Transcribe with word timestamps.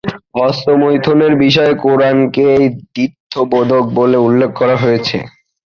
হস্তমৈথুনের 0.37 1.33
বিষয়ে 1.43 1.73
কুরআনকে 1.83 2.47
দ্ব্যর্থবোধক 2.87 3.83
বলে 3.97 4.17
উল্লেখ 4.27 4.51
করা 4.59 4.75
হয়েছে। 4.77 5.17